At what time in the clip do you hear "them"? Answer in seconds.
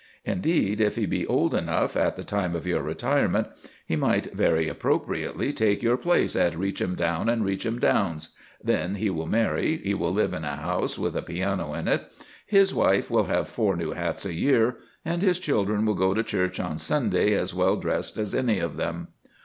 18.77-19.09